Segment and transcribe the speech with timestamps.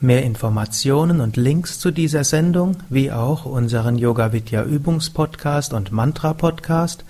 [0.00, 6.34] Mehr Informationen und Links zu dieser Sendung, wie auch unseren Yoga Vidya Übungspodcast und Mantra
[6.34, 7.04] Podcast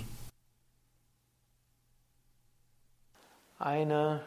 [3.59, 4.21] Eine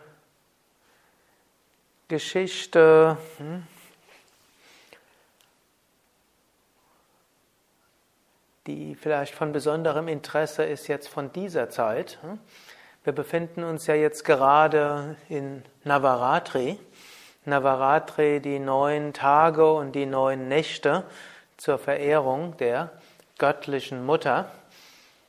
[2.09, 3.62] Geschichte hm?
[8.67, 12.19] Die vielleicht von besonderem Interesse ist jetzt von dieser Zeit.
[13.05, 16.79] Wir befinden uns ja jetzt gerade in Navaratri.
[17.45, 21.03] Navaratri, die neun Tage und die neun Nächte
[21.57, 22.93] zur Verehrung der
[23.39, 24.53] göttlichen Mutter.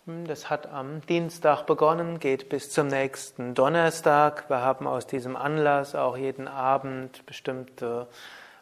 [0.05, 4.49] Das hat am Dienstag begonnen, geht bis zum nächsten Donnerstag.
[4.49, 8.07] Wir haben aus diesem Anlass auch jeden Abend bestimmte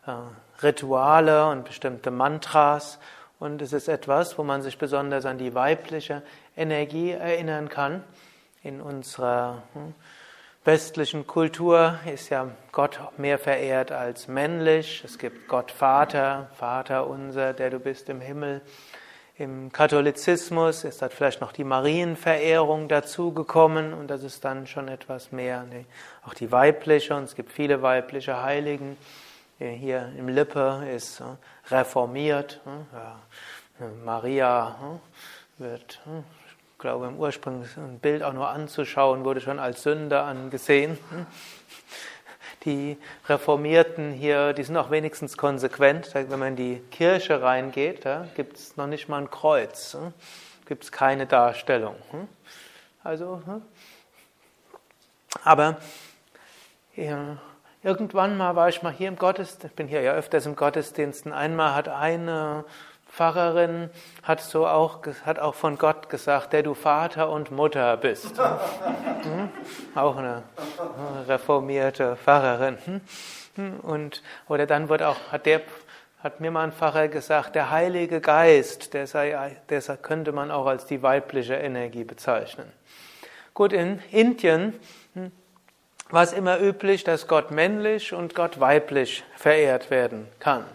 [0.06, 0.11] äh,
[0.63, 3.00] Rituale und bestimmte Mantras
[3.42, 6.22] und es ist etwas, wo man sich besonders an die weibliche
[6.56, 8.03] Energie erinnern kann.
[8.61, 9.95] In unserer hm,
[10.64, 15.02] westlichen Kultur ist ja Gott mehr verehrt als männlich.
[15.03, 18.62] Es gibt Gott Vater, Vater unser, der du bist im Himmel.
[19.39, 25.31] Im Katholizismus ist da vielleicht noch die Marienverehrung dazugekommen und das ist dann schon etwas
[25.31, 25.88] mehr, nee,
[26.28, 28.97] auch die weibliche und es gibt viele weibliche Heiligen.
[29.63, 31.22] Hier im Lippe ist
[31.69, 32.61] reformiert.
[34.03, 34.99] Maria
[35.59, 36.01] wird,
[36.72, 40.97] ich glaube, im ursprünglichen Bild auch nur anzuschauen, wurde schon als Sünder angesehen.
[42.66, 46.11] Die Reformierten hier, die sind auch wenigstens konsequent.
[46.16, 49.95] Wenn man in die Kirche reingeht, da gibt es noch nicht mal ein Kreuz,
[50.66, 51.97] gibt es keine Darstellung.
[53.03, 53.44] Also,
[55.44, 55.77] aber
[56.95, 57.38] ja,
[57.84, 61.25] Irgendwann mal war ich mal hier im Gottesdienst, ich bin hier ja öfters im Gottesdienst,
[61.25, 62.64] und einmal hat eine
[63.12, 63.90] Pfarrerin
[64.24, 68.40] hat so auch, hat auch von Gott gesagt, der du Vater und Mutter bist.
[69.22, 69.50] Hm?
[69.94, 70.42] Auch eine
[71.28, 72.78] reformierte Pfarrerin.
[73.56, 73.80] Hm?
[73.81, 75.62] Und, oder dann wird auch, hat der,
[76.24, 80.66] hat mir mal ein Pfarrer gesagt, der Heilige Geist, der sei, der könnte man auch
[80.66, 82.72] als die weibliche Energie bezeichnen.
[83.53, 84.80] Gut, in Indien hm,
[86.11, 90.66] war es immer üblich, dass Gott männlich und Gott weiblich verehrt werden kann.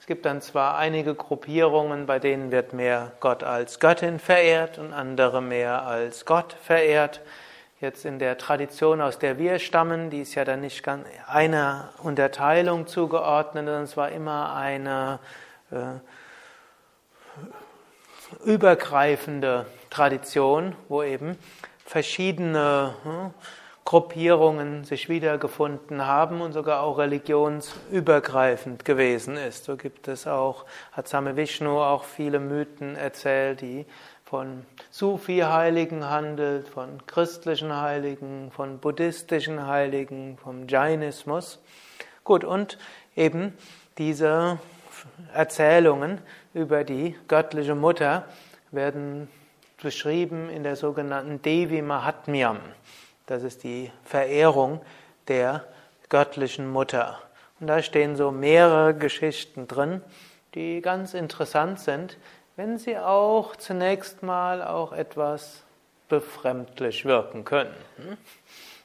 [0.00, 4.92] Es gibt dann zwar einige Gruppierungen, bei denen wird mehr Gott als Göttin verehrt und
[4.92, 7.20] andere mehr als Gott verehrt.
[7.80, 11.90] Jetzt in der Tradition, aus der wir stammen, die ist ja dann nicht ganz einer
[12.02, 15.20] Unterteilung zugeordnet, sondern es war immer eine
[15.70, 16.00] äh,
[18.44, 21.38] übergreifende Tradition, wo eben
[21.86, 23.32] verschiedene hm,
[23.90, 29.64] Gruppierungen sich wiedergefunden haben und sogar auch religionsübergreifend gewesen ist.
[29.64, 33.86] So gibt es auch, hat Same Vishnu auch viele Mythen erzählt, die
[34.24, 41.58] von Sufi-Heiligen handelt, von christlichen Heiligen, von buddhistischen Heiligen, vom Jainismus.
[42.22, 42.78] Gut, und
[43.16, 43.54] eben
[43.98, 44.60] diese
[45.34, 46.20] Erzählungen
[46.54, 48.24] über die göttliche Mutter
[48.70, 49.26] werden
[49.82, 52.60] beschrieben in der sogenannten Devi Mahatmyam.
[53.30, 54.80] Das ist die Verehrung
[55.28, 55.64] der
[56.08, 57.20] göttlichen Mutter.
[57.60, 60.02] Und da stehen so mehrere Geschichten drin,
[60.56, 62.18] die ganz interessant sind,
[62.56, 65.62] wenn sie auch zunächst mal auch etwas
[66.08, 67.72] befremdlich wirken können.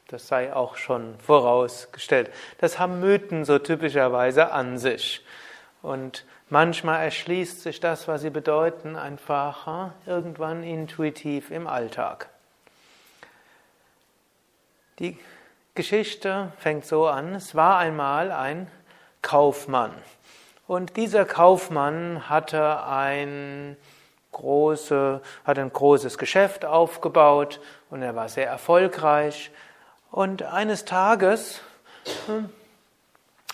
[0.09, 2.29] Das sei auch schon vorausgestellt.
[2.59, 5.25] Das haben Mythen so typischerweise an sich.
[5.81, 12.29] Und manchmal erschließt sich das, was sie bedeuten, einfach irgendwann intuitiv im Alltag.
[14.99, 15.17] Die
[15.73, 18.71] Geschichte fängt so an, es war einmal ein
[19.21, 19.91] Kaufmann.
[20.67, 23.75] Und dieser Kaufmann hatte ein,
[24.31, 27.59] große, hatte ein großes Geschäft aufgebaut
[27.89, 29.51] und er war sehr erfolgreich.
[30.11, 31.61] Und eines Tages
[32.27, 32.49] hm,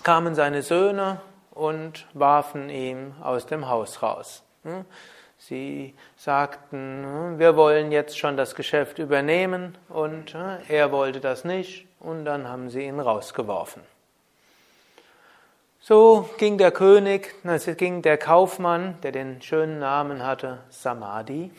[0.03, 4.43] kamen seine Söhne und warfen ihn aus dem Haus raus.
[5.41, 5.47] Hm.
[5.47, 11.43] Sie sagten, hm, wir wollen jetzt schon das Geschäft übernehmen und hm, er wollte das
[11.43, 13.81] nicht und dann haben sie ihn rausgeworfen.
[15.79, 21.51] So ging der König, es ging der Kaufmann, der den schönen Namen hatte, Samadhi,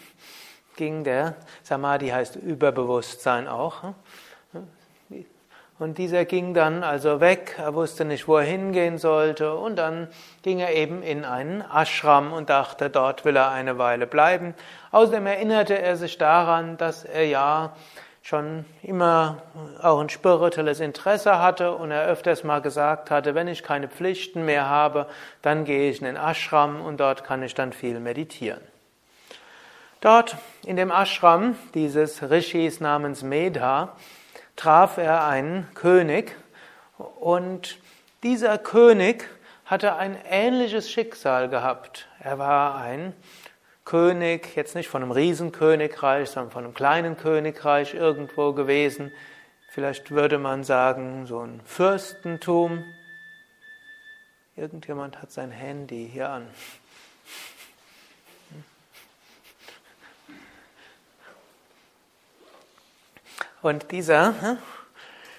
[0.76, 1.34] ging der,
[1.64, 3.94] Samadhi heißt Überbewusstsein auch,
[5.78, 10.08] und dieser ging dann also weg, er wusste nicht, wo er hingehen sollte, und dann
[10.42, 14.54] ging er eben in einen Ashram und dachte, dort will er eine Weile bleiben.
[14.90, 17.74] Außerdem erinnerte er sich daran, dass er ja
[18.22, 19.42] schon immer
[19.82, 24.44] auch ein spirituelles Interesse hatte und er öfters mal gesagt hatte, wenn ich keine Pflichten
[24.44, 25.06] mehr habe,
[25.42, 28.60] dann gehe ich in den Ashram und dort kann ich dann viel meditieren.
[30.00, 33.96] Dort in dem Ashram dieses Rishis namens Medha
[34.56, 36.36] traf er einen König
[37.20, 37.78] und
[38.22, 39.28] dieser König
[39.64, 42.08] hatte ein ähnliches Schicksal gehabt.
[42.20, 43.14] Er war ein
[43.84, 49.12] König, jetzt nicht von einem Riesenkönigreich, sondern von einem kleinen Königreich irgendwo gewesen.
[49.70, 52.84] Vielleicht würde man sagen, so ein Fürstentum.
[54.54, 56.46] Irgendjemand hat sein Handy hier an.
[63.62, 64.58] Und dieser hm,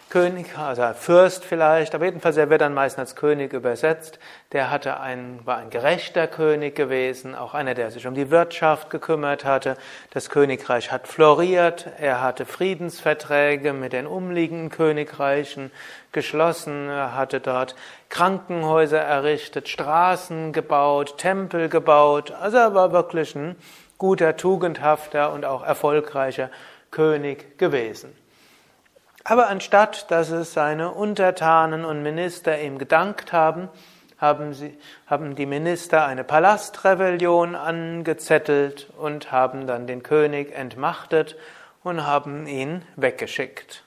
[0.10, 4.18] König, also Fürst vielleicht, aber jedenfalls er wird dann meistens als König übersetzt.
[4.54, 8.90] Der hatte ein, war ein gerechter König gewesen, auch einer, der sich um die Wirtschaft
[8.90, 9.75] gekümmert hatte.
[10.12, 15.69] Das Königreich hat floriert, er hatte Friedensverträge mit den umliegenden Königreichen
[16.14, 17.76] geschlossen, er hatte dort
[18.08, 22.31] Krankenhäuser errichtet, Straßen gebaut, Tempel gebaut.
[22.40, 23.58] Also er war wirklich ein
[23.98, 26.50] guter, tugendhafter und auch erfolgreicher
[26.94, 28.16] König gewesen.
[29.25, 33.68] Aber anstatt dass es seine Untertanen und Minister ihm gedankt haben,
[34.18, 41.36] haben, sie, haben die Minister eine Palastrebellion angezettelt und haben dann den König entmachtet
[41.84, 43.84] und haben ihn weggeschickt.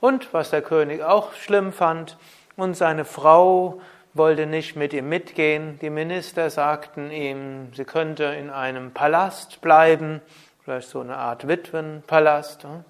[0.00, 2.16] Und was der König auch schlimm fand,
[2.56, 3.82] und seine Frau
[4.14, 5.78] wollte nicht mit ihm mitgehen.
[5.80, 10.22] Die Minister sagten ihm, sie könnte in einem Palast bleiben
[10.66, 12.64] vielleicht so eine Art Witwenpalast.
[12.64, 12.84] Ne?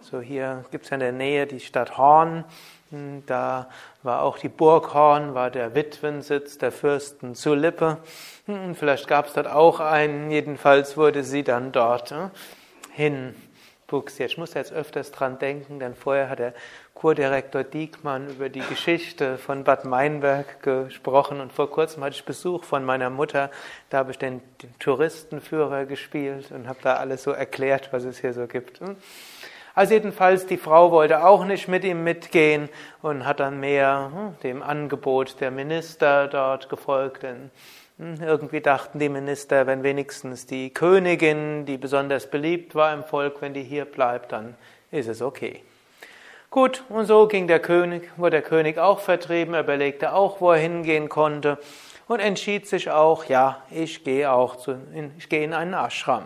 [0.00, 2.44] So hier gibt es in der Nähe die Stadt Horn.
[2.90, 3.68] Hm, da
[4.04, 7.98] war auch die Burg Horn, war der Witwensitz der Fürsten zu Lippe.
[8.46, 10.30] Hm, vielleicht gab es dort auch einen.
[10.30, 12.30] Jedenfalls wurde sie dann dort ne,
[12.92, 13.34] hin
[13.86, 14.32] buxiert.
[14.32, 16.54] Ich muss jetzt öfters dran denken, denn vorher hat der
[16.94, 22.64] Kurdirektor Diekmann über die Geschichte von Bad Meinberg gesprochen und vor kurzem hatte ich Besuch
[22.64, 23.50] von meiner Mutter.
[23.90, 28.20] Da habe ich den, den Touristenführer gespielt und habe da alles so erklärt, was es
[28.20, 28.80] hier so gibt.
[29.76, 32.70] Also jedenfalls, die Frau wollte auch nicht mit ihm mitgehen
[33.02, 37.50] und hat dann mehr hm, dem Angebot der Minister dort gefolgt, denn
[37.98, 43.42] hm, irgendwie dachten die Minister, wenn wenigstens die Königin, die besonders beliebt war im Volk,
[43.42, 44.54] wenn die hier bleibt, dann
[44.92, 45.62] ist es okay.
[46.48, 50.52] Gut, und so ging der König, wurde der König auch vertrieben, er überlegte auch, wo
[50.52, 51.58] er hingehen konnte
[52.08, 54.78] und entschied sich auch, ja, ich gehe auch zu,
[55.18, 56.24] ich gehe in einen Ashram.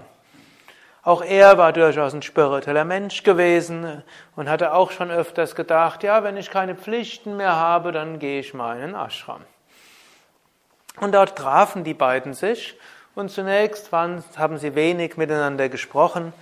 [1.02, 4.02] Auch er war durchaus ein spiritueller Mensch gewesen
[4.36, 8.40] und hatte auch schon öfters gedacht, ja, wenn ich keine Pflichten mehr habe, dann gehe
[8.40, 9.40] ich mal in einen Ashram.
[11.00, 12.78] Und dort trafen die beiden sich
[13.14, 16.34] und zunächst waren, haben sie wenig miteinander gesprochen.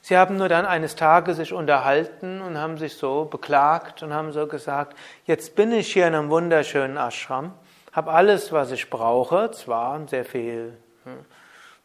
[0.00, 4.32] Sie haben nur dann eines Tages sich unterhalten und haben sich so beklagt und haben
[4.32, 7.52] so gesagt, jetzt bin ich hier in einem wunderschönen Ashram,
[7.92, 11.24] habe alles, was ich brauche, zwar sehr viel hm,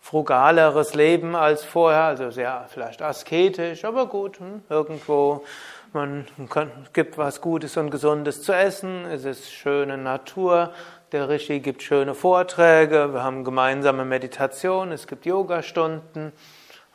[0.01, 5.45] frugaleres Leben als vorher, also sehr vielleicht asketisch, aber gut, hm, irgendwo
[5.93, 10.73] man kann, gibt was Gutes und Gesundes zu essen, es ist schöne Natur,
[11.11, 16.31] der Rishi gibt schöne Vorträge, wir haben gemeinsame Meditation, es gibt Yogastunden.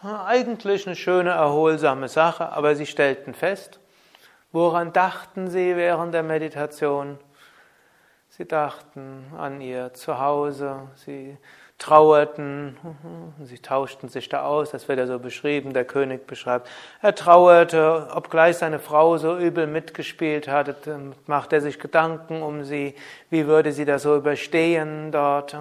[0.02, 3.80] Eigentlich eine schöne, erholsame Sache, aber sie stellten fest,
[4.52, 7.18] woran dachten sie während der Meditation?
[8.30, 11.36] Sie dachten an ihr Zuhause, sie
[11.78, 12.76] trauerten,
[13.42, 16.68] sie tauschten sich da aus, das wird ja so beschrieben, der König beschreibt.
[17.02, 20.74] Er trauerte, obgleich seine Frau so übel mitgespielt hatte,
[21.26, 22.94] macht er sich Gedanken um sie,
[23.28, 25.56] wie würde sie das so überstehen dort.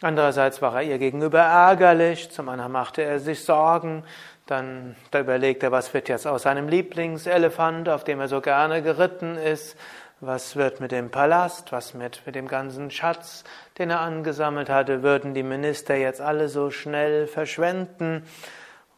[0.00, 4.04] Andererseits war er ihr gegenüber ärgerlich, zum anderen machte er sich Sorgen,
[4.46, 8.82] dann da überlegt er, was wird jetzt aus seinem Lieblingselefant, auf dem er so gerne
[8.82, 9.76] geritten ist,
[10.22, 13.42] was wird mit dem Palast, was mit, mit dem ganzen Schatz,
[13.76, 18.24] den er angesammelt hatte, würden die Minister jetzt alle so schnell verschwenden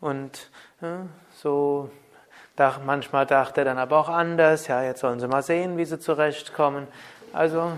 [0.03, 0.51] und
[0.83, 1.91] ja, so
[2.85, 5.99] manchmal dachte er dann aber auch anders, ja, jetzt sollen sie mal sehen, wie sie
[5.99, 6.87] zurechtkommen.
[7.33, 7.73] Also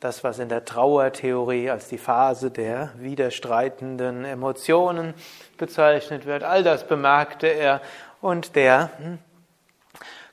[0.00, 5.14] das, was in der Trauertheorie als die Phase der widerstreitenden Emotionen
[5.58, 6.42] bezeichnet wird.
[6.42, 7.80] All das bemerkte er
[8.20, 9.18] und der hm,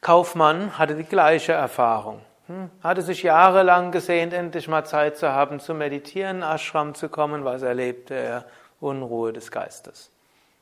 [0.01, 2.21] Kaufmann hatte die gleiche Erfahrung.
[2.51, 7.45] Hm, hatte sich jahrelang gesehnt, endlich mal Zeit zu haben, zu meditieren, Ashram zu kommen.
[7.45, 8.45] Was erlebte er?
[8.81, 10.09] Unruhe des Geistes.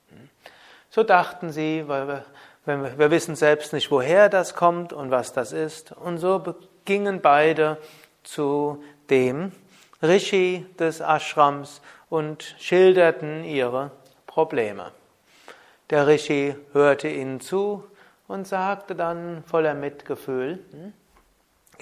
[0.09, 0.29] Hm.
[0.91, 2.25] So dachten sie, weil wir,
[2.65, 5.91] wir, wir wissen selbst nicht, woher das kommt und was das ist.
[5.91, 6.55] Und so
[6.85, 7.77] gingen beide
[8.23, 9.51] zu dem
[10.03, 13.89] Rishi des Ashrams und schilderten ihre
[14.27, 14.91] Probleme.
[15.89, 17.83] Der Rishi hörte ihnen zu
[18.27, 20.93] und sagte dann voller Mitgefühl, hm,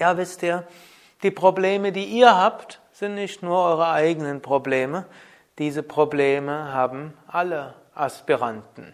[0.00, 0.64] ja wisst ihr,
[1.22, 5.06] die Probleme, die ihr habt, sind nicht nur eure eigenen Probleme,
[5.58, 8.92] diese Probleme haben alle Aspiranten.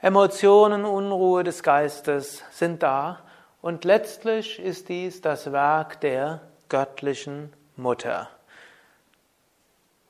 [0.00, 3.20] Emotionen, Unruhe des Geistes sind da
[3.60, 8.28] und letztlich ist dies das Werk der göttlichen Mutter.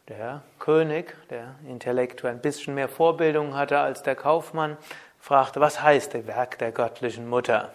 [0.09, 4.77] Der König, der intellektuell ein bisschen mehr Vorbildung hatte als der Kaufmann,
[5.19, 7.73] fragte, was heißt das Werk der göttlichen Mutter?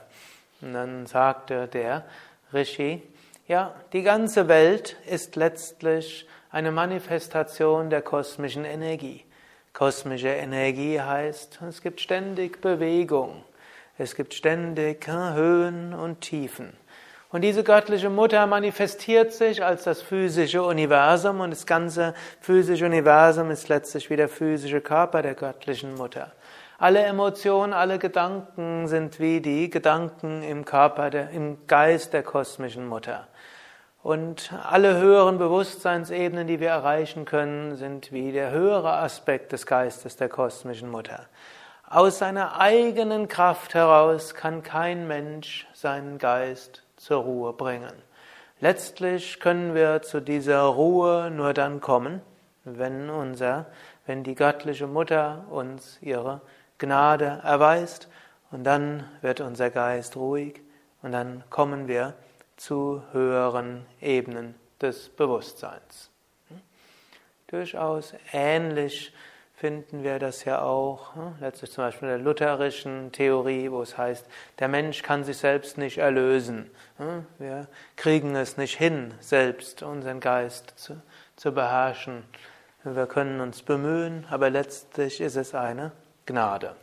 [0.63, 2.05] Und dann sagte der
[2.53, 3.01] Rishi,
[3.47, 9.25] ja, die ganze Welt ist letztlich eine Manifestation der kosmischen Energie.
[9.73, 13.43] Kosmische Energie heißt, es gibt ständig Bewegung,
[13.97, 16.73] es gibt ständig Höhen und Tiefen.
[17.31, 23.49] Und diese göttliche Mutter manifestiert sich als das physische Universum und das ganze physische Universum
[23.49, 26.31] ist letztlich wie der physische Körper der göttlichen Mutter.
[26.83, 32.87] Alle Emotionen, alle Gedanken sind wie die Gedanken im Körper, der, im Geist der kosmischen
[32.87, 33.29] Mutter.
[34.01, 40.17] Und alle höheren Bewusstseinsebenen, die wir erreichen können, sind wie der höhere Aspekt des Geistes
[40.17, 41.27] der kosmischen Mutter.
[41.89, 47.93] Aus seiner eigenen Kraft heraus kann kein Mensch seinen Geist zur Ruhe bringen.
[48.59, 52.21] Letztlich können wir zu dieser Ruhe nur dann kommen,
[52.65, 53.67] wenn unser,
[54.05, 56.41] wenn die göttliche Mutter uns ihre
[56.83, 58.09] Gnade erweist
[58.51, 60.59] und dann wird unser Geist ruhig
[61.01, 62.13] und dann kommen wir
[62.57, 66.09] zu höheren Ebenen des Bewusstseins.
[66.49, 66.59] Hm?
[67.47, 69.13] Durchaus ähnlich
[69.55, 71.35] finden wir das ja auch, hm?
[71.39, 74.27] letztlich zum Beispiel in der lutherischen Theorie, wo es heißt,
[74.59, 76.69] der Mensch kann sich selbst nicht erlösen.
[76.97, 77.25] Hm?
[77.39, 81.01] Wir kriegen es nicht hin, selbst unseren Geist zu,
[81.37, 82.25] zu beherrschen.
[82.83, 85.93] Wir können uns bemühen, aber letztlich ist es eine
[86.25, 86.75] Gnade.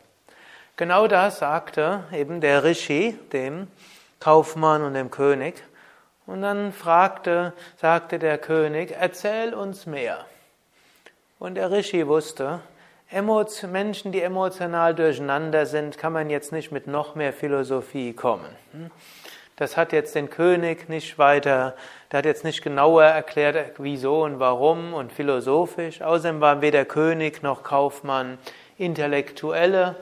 [0.77, 3.67] Genau das sagte eben der Rishi dem
[4.19, 5.63] Kaufmann und dem König.
[6.25, 10.25] Und dann fragte, sagte der König, erzähl uns mehr.
[11.39, 12.59] Und der Rishi wusste,
[13.11, 18.55] Menschen, die emotional durcheinander sind, kann man jetzt nicht mit noch mehr Philosophie kommen.
[19.57, 21.75] Das hat jetzt den König nicht weiter,
[22.11, 26.01] der hat jetzt nicht genauer erklärt, wieso und warum und philosophisch.
[26.01, 28.37] Außerdem war weder König noch Kaufmann
[28.77, 29.95] Intellektuelle.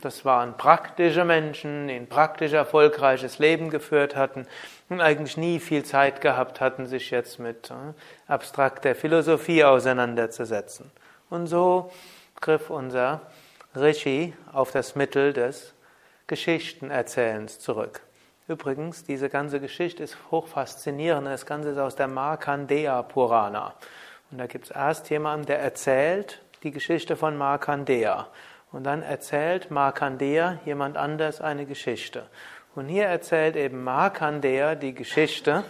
[0.00, 4.46] Das waren praktische Menschen, die ein praktisch erfolgreiches Leben geführt hatten
[4.90, 7.74] und eigentlich nie viel Zeit gehabt hatten, sich jetzt mit äh,
[8.30, 10.90] abstrakter Philosophie auseinanderzusetzen.
[11.30, 11.90] Und so
[12.40, 13.22] griff unser
[13.74, 15.72] Rishi auf das Mittel des
[16.26, 18.02] Geschichtenerzählens zurück.
[18.46, 21.26] Übrigens, diese ganze Geschichte ist hoch faszinierend.
[21.26, 23.74] Das Ganze ist aus der Markandeya Purana.
[24.30, 28.26] Und da gibt es erst jemanden, der erzählt die Geschichte von Markandeya.
[28.72, 32.26] Und dann erzählt Markandeya jemand anders eine Geschichte.
[32.74, 35.62] Und hier erzählt eben Markandeya die Geschichte,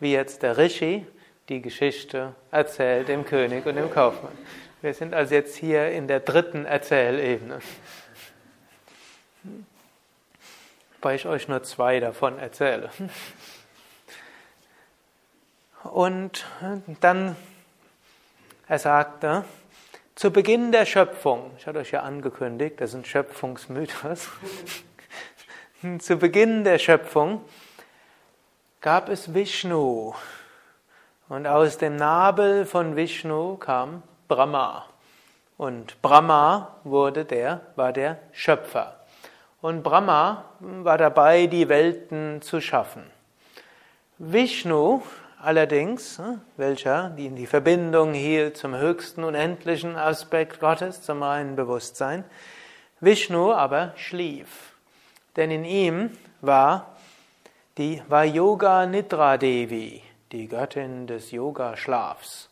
[0.00, 1.06] wie jetzt der Rishi
[1.48, 4.36] die Geschichte erzählt dem König und dem Kaufmann.
[4.82, 7.60] Wir sind also jetzt hier in der dritten Erzählebene.
[11.00, 12.90] Weil ich euch nur zwei davon erzähle.
[15.84, 16.46] Und
[17.00, 17.36] dann,
[18.68, 19.44] er sagte,
[20.14, 24.28] zu Beginn der Schöpfung, ich hatte euch ja angekündigt, das ist ein Schöpfungsmythos.
[25.98, 27.40] Zu Beginn der Schöpfung
[28.80, 30.14] gab es Vishnu.
[31.28, 34.86] Und aus dem Nabel von Vishnu kam Brahma.
[35.56, 39.00] Und Brahma wurde der, war der Schöpfer.
[39.60, 43.10] Und Brahma war dabei, die Welten zu schaffen.
[44.18, 45.02] Vishnu
[45.44, 51.56] Allerdings, hm, welcher die in die Verbindung hielt zum höchsten unendlichen Aspekt Gottes, zum reinen
[51.56, 52.22] Bewusstsein,
[53.00, 54.76] Vishnu aber schlief.
[55.34, 56.10] Denn in ihm
[56.42, 56.94] war
[57.76, 62.48] die war Yoga Nidra Devi, die Göttin des Yoga-Schlafs.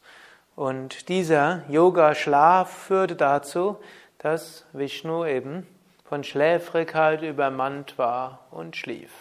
[0.57, 3.77] Und dieser Yoga-Schlaf führte dazu,
[4.19, 5.65] dass Vishnu eben
[6.05, 9.13] von Schläfrigkeit übermannt war und schlief.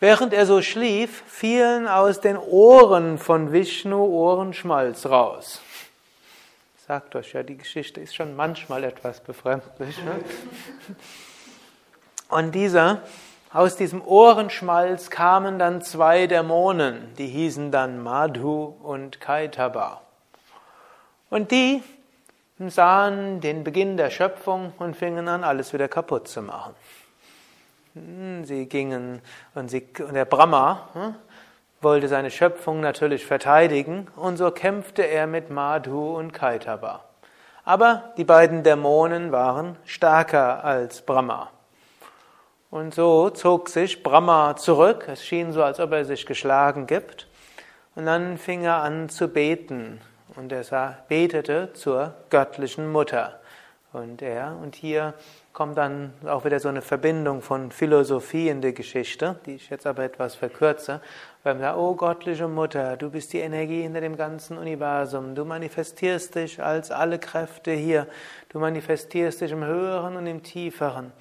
[0.00, 5.60] Während er so schlief, fielen aus den Ohren von Vishnu Ohrenschmalz raus.
[6.86, 9.96] Sagt euch ja, die Geschichte ist schon manchmal etwas befremdlich.
[10.04, 10.20] Ne?
[12.28, 13.02] Und dieser,
[13.52, 20.02] aus diesem Ohrenschmalz kamen dann zwei Dämonen, die hießen dann Madhu und Kaitaba.
[21.30, 21.82] Und die
[22.58, 26.74] sahen den Beginn der Schöpfung und fingen an, alles wieder kaputt zu machen.
[27.94, 29.22] Hm, sie gingen
[29.54, 31.14] und, sie, und der Brahma hm,
[31.80, 37.04] wollte seine Schöpfung natürlich verteidigen und so kämpfte er mit Madhu und Kaitaba.
[37.64, 41.50] Aber die beiden Dämonen waren stärker als Brahma.
[42.70, 45.06] Und so zog sich Brahma zurück.
[45.08, 47.28] Es schien so, als ob er sich geschlagen gibt.
[47.94, 50.00] Und dann fing er an zu beten.
[50.34, 53.38] Und er betete zur göttlichen Mutter.
[53.92, 55.14] Und er, und hier
[55.54, 59.86] kommt dann auch wieder so eine Verbindung von Philosophie in der Geschichte, die ich jetzt
[59.86, 61.00] aber etwas verkürze.
[61.44, 65.44] Weil man sagt, oh göttliche Mutter, du bist die Energie hinter dem ganzen Universum, du
[65.44, 68.08] manifestierst dich als alle Kräfte hier,
[68.48, 71.12] du manifestierst dich im Höheren und im Tieferen.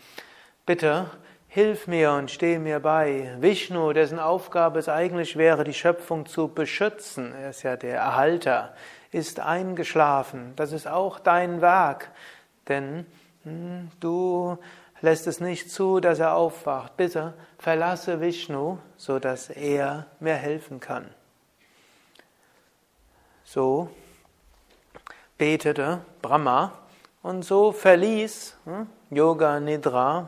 [0.65, 1.11] Bitte,
[1.47, 3.35] hilf mir und steh mir bei.
[3.39, 8.73] Vishnu, dessen Aufgabe es eigentlich wäre, die Schöpfung zu beschützen, er ist ja der Erhalter,
[9.11, 10.53] ist eingeschlafen.
[10.55, 12.09] Das ist auch dein Werk,
[12.67, 13.05] denn
[13.43, 14.57] du
[15.01, 16.95] lässt es nicht zu, dass er aufwacht.
[16.97, 21.09] Bitte verlasse Vishnu, so dass er mir helfen kann.
[23.43, 23.89] So
[25.37, 26.71] betete Brahma
[27.21, 30.27] und so verließ hm, Yoga Nidra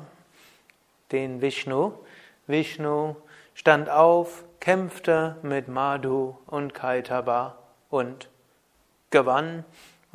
[1.12, 1.94] den Vishnu.
[2.48, 3.16] Vishnu
[3.54, 7.58] stand auf, kämpfte mit Madhu und Kaitaba
[7.90, 8.30] und
[9.10, 9.64] gewann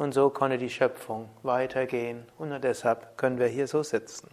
[0.01, 4.31] und so konnte die Schöpfung weitergehen und deshalb können wir hier so sitzen.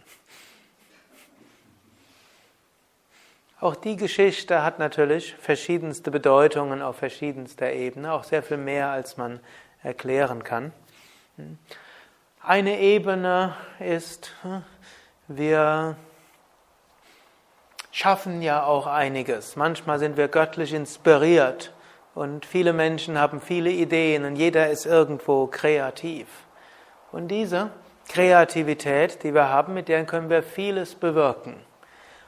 [3.60, 9.18] Auch die Geschichte hat natürlich verschiedenste Bedeutungen auf verschiedenster Ebene, auch sehr viel mehr, als
[9.18, 9.40] man
[9.82, 10.72] erklären kann.
[12.42, 14.34] Eine Ebene ist,
[15.26, 15.96] wir
[17.90, 19.54] schaffen ja auch einiges.
[19.54, 21.74] Manchmal sind wir göttlich inspiriert
[22.18, 26.26] und viele Menschen haben viele Ideen und jeder ist irgendwo kreativ.
[27.12, 27.70] Und diese
[28.08, 31.54] Kreativität, die wir haben, mit der können wir vieles bewirken.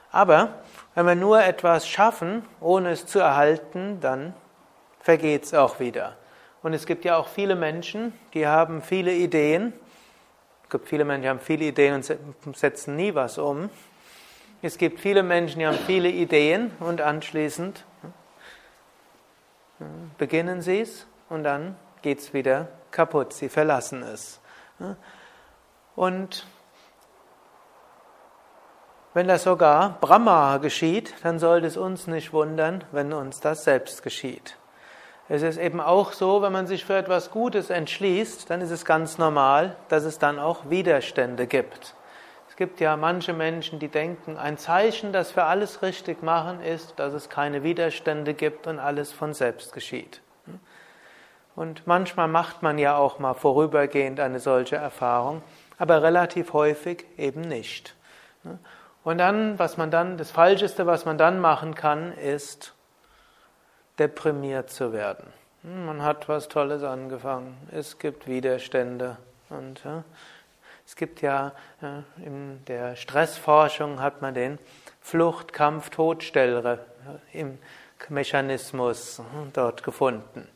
[0.09, 0.53] Aber
[0.95, 4.33] wenn wir nur etwas schaffen, ohne es zu erhalten, dann
[5.01, 6.15] vergeht es auch wieder.
[6.63, 9.73] Und es gibt ja auch viele Menschen, die haben viele Ideen.
[10.63, 12.01] Es gibt viele Menschen, die haben viele Ideen
[12.45, 13.69] und setzen nie was um.
[14.61, 17.83] Es gibt viele Menschen, die haben viele Ideen und anschließend
[20.17, 23.33] beginnen sie es und dann geht es wieder kaputt.
[23.33, 24.39] Sie verlassen es.
[25.95, 26.45] Und
[29.13, 34.03] wenn das sogar Brahma geschieht, dann sollte es uns nicht wundern, wenn uns das selbst
[34.03, 34.57] geschieht.
[35.27, 38.83] Es ist eben auch so, wenn man sich für etwas Gutes entschließt, dann ist es
[38.83, 41.95] ganz normal, dass es dann auch Widerstände gibt.
[42.61, 47.11] Gibt ja manche Menschen, die denken, ein Zeichen, dass wir alles richtig machen, ist, dass
[47.11, 50.21] es keine Widerstände gibt und alles von selbst geschieht.
[51.55, 55.41] Und manchmal macht man ja auch mal vorübergehend eine solche Erfahrung,
[55.79, 57.95] aber relativ häufig eben nicht.
[59.03, 62.75] Und dann, was man dann, das Falscheste, was man dann machen kann, ist
[63.97, 65.25] deprimiert zu werden.
[65.63, 69.17] Man hat was Tolles angefangen, es gibt Widerstände
[69.49, 69.81] und
[70.85, 71.53] es gibt ja
[72.23, 74.59] in der Stressforschung hat man den
[75.01, 76.79] Flucht, Kampf, Todstell
[77.33, 77.57] im
[78.09, 80.47] Mechanismus hm, dort gefunden.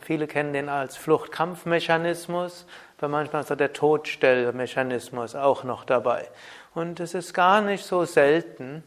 [0.00, 2.66] Viele kennen den als Flucht-Kampf-Mechanismus,
[2.98, 6.28] aber manchmal ist auch der Todstellmechanismus auch noch dabei.
[6.74, 8.82] Und es ist gar nicht so selten,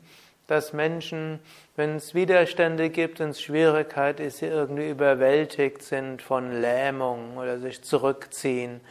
[0.48, 1.40] dass Menschen,
[1.76, 7.60] wenn es Widerstände gibt, wenn es Schwierigkeit ist, sie irgendwie überwältigt sind von Lähmung oder
[7.60, 8.82] sich zurückziehen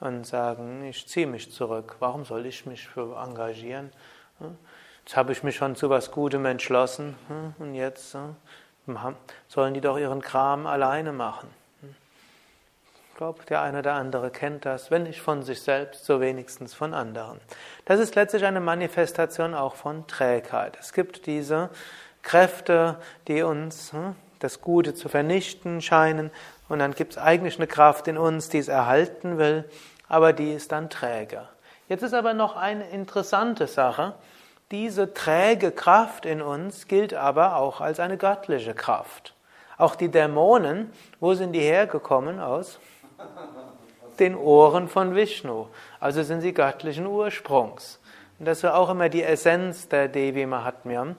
[0.00, 1.96] und sagen, ich ziehe mich zurück.
[1.98, 3.92] Warum soll ich mich für engagieren?
[5.04, 7.16] Jetzt habe ich mich schon zu was Gutem entschlossen
[7.58, 8.16] und jetzt
[9.48, 11.48] sollen die doch ihren Kram alleine machen.
[13.10, 16.72] Ich glaube, der eine oder andere kennt das, wenn nicht von sich selbst, so wenigstens
[16.72, 17.40] von anderen.
[17.84, 20.78] Das ist letztlich eine Manifestation auch von Trägheit.
[20.78, 21.70] Es gibt diese
[22.22, 23.92] Kräfte, die uns
[24.38, 26.30] das Gute zu vernichten scheinen,
[26.68, 29.68] und dann gibt es eigentlich eine Kraft in uns, die es erhalten will,
[30.08, 31.48] aber die ist dann träger.
[31.88, 34.14] Jetzt ist aber noch eine interessante Sache.
[34.70, 39.34] Diese träge Kraft in uns gilt aber auch als eine göttliche Kraft.
[39.78, 42.40] Auch die Dämonen, wo sind die hergekommen?
[42.40, 42.78] Aus
[44.18, 45.68] den Ohren von Vishnu.
[46.00, 47.98] Also sind sie göttlichen Ursprungs.
[48.38, 51.16] Und das ist auch immer die Essenz der Devi Mahatmyam,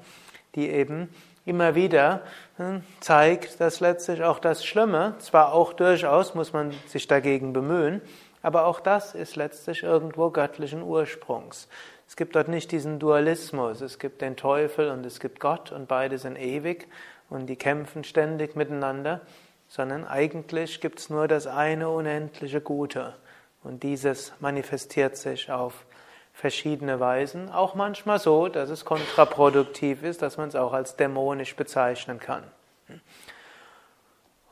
[0.56, 1.14] die eben
[1.46, 2.22] immer wieder
[2.58, 8.02] hm, zeigt, dass letztlich auch das Schlimme, zwar auch durchaus muss man sich dagegen bemühen,
[8.42, 11.68] aber auch das ist letztlich irgendwo göttlichen Ursprungs.
[12.08, 15.88] Es gibt dort nicht diesen Dualismus, es gibt den Teufel und es gibt Gott und
[15.88, 16.88] beide sind ewig
[17.30, 19.22] und die kämpfen ständig miteinander,
[19.68, 23.14] sondern eigentlich gibt es nur das eine unendliche Gute.
[23.64, 25.86] Und dieses manifestiert sich auf
[26.40, 31.58] verschiedene Weisen, auch manchmal so, dass es kontraproduktiv ist, dass man es auch als dämonisch
[31.58, 32.44] bezeichnen kann.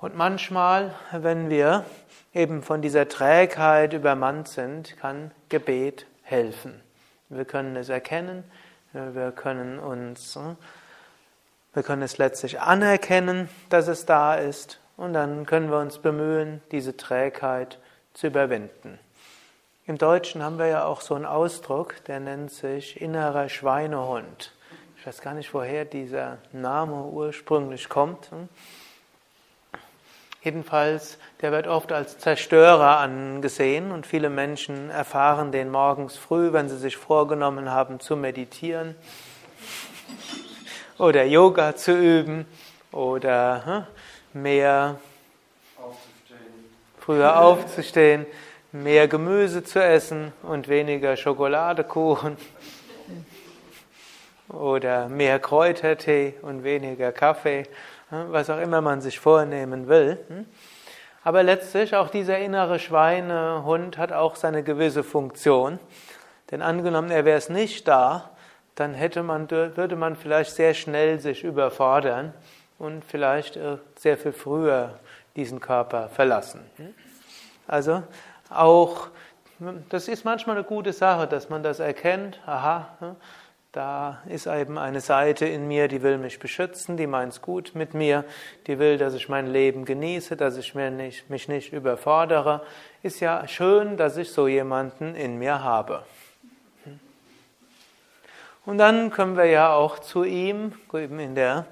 [0.02, 1.86] Und manchmal, wenn wir
[2.34, 6.82] eben von dieser Trägheit übermannt sind, kann Gebet helfen.
[7.30, 8.44] Wir können es erkennen,
[8.92, 10.38] wir können uns,
[11.74, 16.62] wir können es letztlich anerkennen, dass es da ist, und dann können wir uns bemühen,
[16.72, 17.80] diese Trägheit
[18.14, 19.00] zu überwinden.
[19.88, 24.52] Im Deutschen haben wir ja auch so einen Ausdruck, der nennt sich innerer Schweinehund.
[25.00, 28.30] Ich weiß gar nicht, woher dieser Name ursprünglich kommt.
[30.44, 36.68] Jedenfalls, der wird oft als Zerstörer angesehen und viele Menschen erfahren den morgens früh, wenn
[36.68, 38.94] sie sich vorgenommen haben zu meditieren
[40.98, 42.46] oder Yoga zu üben
[42.92, 43.88] oder
[44.34, 45.00] hm, mehr
[47.00, 48.26] früher aufzustehen
[48.72, 52.38] mehr Gemüse zu essen und weniger Schokoladekuchen
[54.50, 57.64] oder mehr Kräutertee und weniger Kaffee,
[58.10, 60.46] was auch immer man sich vornehmen will.
[61.24, 65.80] Aber letztlich auch dieser innere Schweinehund hat auch seine gewisse Funktion.
[66.52, 68.32] Denn angenommen, er wäre es nicht da,
[68.76, 72.34] dann hätte man, würde man vielleicht sehr schnell sich überfordern
[72.80, 75.00] und vielleicht äh, sehr viel früher
[75.36, 76.62] diesen Körper verlassen.
[77.68, 78.04] Also
[78.50, 79.08] auch,
[79.90, 82.40] das ist manchmal eine gute Sache, dass man das erkennt.
[82.46, 83.16] Aha,
[83.72, 87.74] da ist eben eine Seite in mir, die will mich beschützen, die meint es gut
[87.76, 88.24] mit mir,
[88.66, 92.62] die will, dass ich mein Leben genieße, dass ich mich nicht, mich nicht überfordere.
[93.04, 96.04] Ist ja schön, dass ich so jemanden in mir habe.
[98.66, 101.66] Und dann können wir ja auch zu ihm, eben in der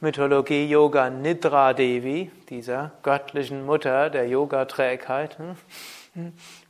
[0.00, 5.36] Mythologie Yoga Nidra Devi, dieser göttlichen Mutter der Yoga-Trägheit,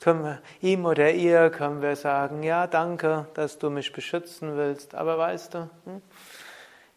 [0.00, 4.94] können wir ihm oder ihr können wir sagen, ja, danke, dass du mich beschützen willst,
[4.94, 6.02] aber weißt du, hm,